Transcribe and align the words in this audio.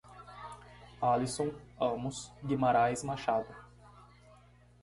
Alysson 0.99 1.53
Amos 1.79 2.33
Guimaraes 2.43 3.03
Machado 3.03 3.53